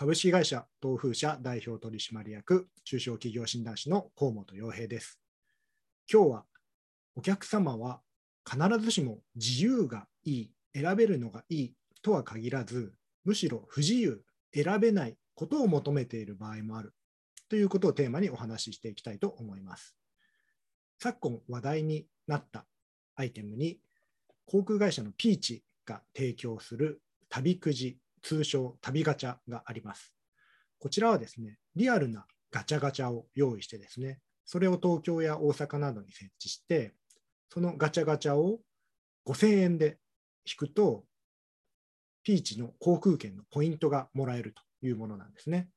[0.00, 5.20] 株式会社東風社代表取締役中小企業診断士の河本洋平です。
[6.10, 6.44] 今日は
[7.14, 8.00] お客様は
[8.50, 12.94] 必ずしも自由がいい、選べるのがいいとは限らず、
[13.26, 14.22] むしろ不自由、
[14.54, 16.94] 選べないことを求めている場合もある
[17.50, 19.94] ということをテーマにお話ししていきたいと思います。
[20.98, 22.64] 昨今話題になった
[23.16, 23.80] アイテムに
[24.46, 30.14] 航空会社のピーチが提供する旅くじ通称旅ガチャがあります。
[30.78, 36.94] こちらはですね、リアルなガチャガチャを用意してですね、それを東京や大阪などに設置して、
[37.48, 38.60] そのガチャガチャを
[39.26, 39.98] 5000円で
[40.44, 41.04] 引くと、
[42.22, 45.68] ピーチの航空券のポイントがもらえるというものなんですね。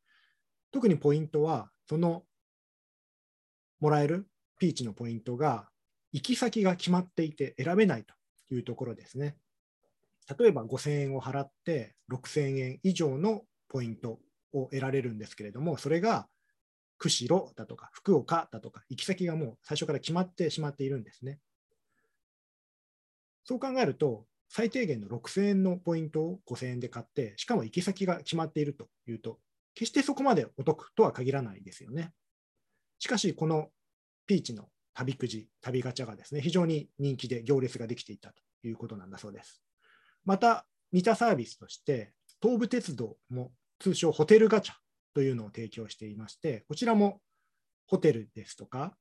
[0.72, 2.24] 特にポイントは、その
[3.80, 4.28] もらえる
[4.60, 5.70] ピーチのポイントが、
[6.12, 8.14] 行き先が決まっていて選べないと
[8.54, 9.36] いうところですね。
[10.38, 14.20] 例えば5000円を払って6000円以上のポイント
[14.54, 16.28] を得られるんですけれども、それが
[16.98, 21.40] 釧路だとか福岡だとか、行き先がもう最初から決まってしまっているんですね。
[23.44, 29.40] そう考えると、最低限の6000円のポイントを5000円で買って、しかも行き先が決まっているというと、
[29.74, 32.14] 決してそこまでお得とは限らないですよね。
[33.00, 33.70] しかし、この
[34.28, 38.36] ピーチの旅くじ、旅ガチャがですね、非常に人気で行列ができていたと
[38.68, 39.62] いうことなんだそうです。
[40.26, 44.76] また、似たサービスとして、東武鉄道も通称ホテルガチャ
[45.14, 47.22] というのを提供していまして、こちらも
[47.88, 48.96] ホテルですとか、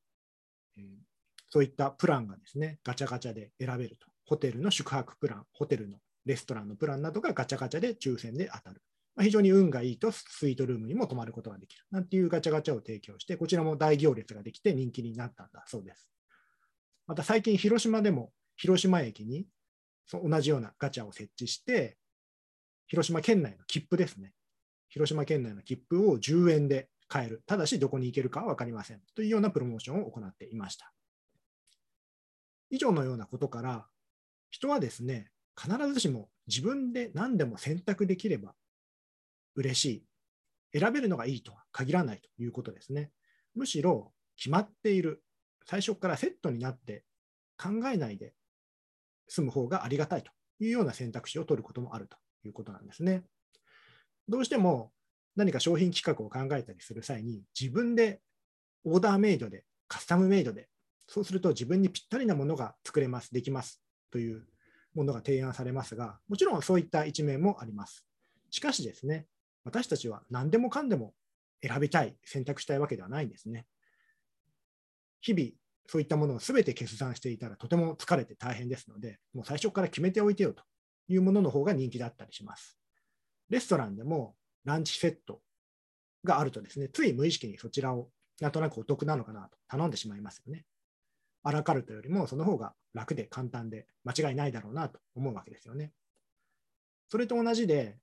[1.51, 4.07] そういったプランがですね、ガチャガチャで選べると。
[4.25, 8.83] ホテルの宿泊プラン、ホテルのレストランのプランなどがガチャガチャで抽選で当たる。
[9.15, 11.85] まあ、非常に運がいいとスイートルームにも泊まることができる。
[11.91, 16.09] なんていうガチャガチャを提供して、こちらも大行列ができて人気になったんだそうです。
[17.07, 19.47] また最近、広島でも広島駅に
[20.07, 21.97] そ同じようなガチャを設置して、
[22.87, 24.33] 広島県内の切符ですね。
[24.89, 27.43] 広島県内の切符を10円で買える。
[27.47, 29.01] ただし、どこに行けるかは分かりません。
[29.15, 30.93] というようなプロモーションを行っていました。
[32.71, 33.87] 以上のようなことから、
[34.51, 35.31] 人はですね、
[35.61, 38.55] 必ずしも自分で何でも選択できれば
[39.55, 40.79] 嬉しい。
[40.79, 43.11] 選べるのがいいとは限らないということですね。
[43.55, 45.23] むしろ決まっている。
[45.67, 47.05] 最初からセットになって
[47.57, 48.35] 考えないで
[49.33, 53.23] 済む方がありがたいというような選択肢を取ることもあるということなんですね。
[54.29, 54.93] どうしても
[55.37, 58.21] 何か商品企画を考えたりする際に自分で
[58.85, 60.69] オーダーメイドでカスタムメイドで
[61.07, 64.47] そうすると自分にぴったりなものが作れます、できますという
[64.95, 68.07] ものが提案されますが、もちろんそういった一面もあります。
[68.51, 69.27] しかしですね、
[69.65, 71.15] 私たちは何でもかんでも
[71.67, 73.67] 選びたい、選択したいわけではないんですね。
[75.23, 75.51] 日々
[75.87, 80.63] そういったものをすべて決断していたらとても疲れて大変ですので、もう最初から決めておいてよと
[81.09, 82.79] いうものの方が人気だったりします。
[83.51, 84.35] レストランでも
[84.65, 85.41] ランチセット
[86.25, 88.09] があるとですね、つい無意識にそちらを
[88.41, 90.65] なんとなくお得なのかなと頼んでしまいますよね。
[91.43, 95.93] アラカルトよりもその方が楽で簡単で間違いないだろうなと思うわけですよね。
[97.09, 97.99] それと同じで、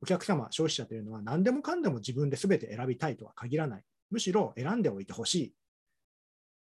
[0.00, 3.84] お客様、消費者というのは何でもかんでも自分で全て選びたいとは限らない。
[4.10, 5.54] むしろ選んでおいてほしい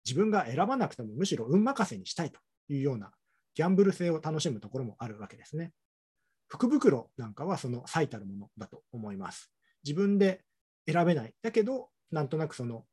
[0.05, 2.39] 自分が選ばなくてもむしろ運任せにしたいと
[2.69, 3.11] いうような
[3.55, 5.73] ギャンブル性を楽しむところもあるわけですね。
[6.47, 9.51] 福袋なんかはその最たるものだと思います。
[9.83, 10.43] 自分で
[10.87, 11.33] 選べない。
[11.41, 12.85] だけど、なんとなくその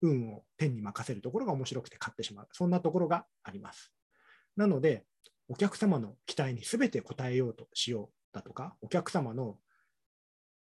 [0.00, 2.48] 運を天に任せるところが面白くて買ってしまう。
[2.52, 3.92] そんなところがあります。
[4.56, 5.04] なので、
[5.48, 9.58] お客様の期待に全て応えようとしようだとか、お客様の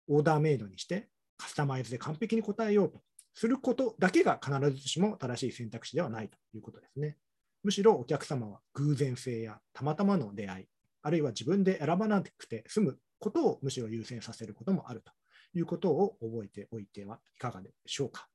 [0.07, 3.01] オーダーメイドにしてカスタマイズで完璧に応えようと
[3.34, 7.18] することだけが必ずしも正しい選択肢ではないということですね。
[7.64, 10.66] むしろお客様は偶然性やたまたまの出会い、
[11.03, 15.12] あるいは自分で選ばなくて済むことをむしろ優先させることもあると
[15.53, 18.28] いうことを覚えておいてはいかがでしょうか。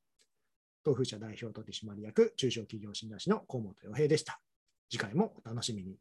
[0.84, 4.40] 東風社代表取締役中小企業診断士の河本洋平でした。
[4.88, 5.98] 次回もお楽しみに。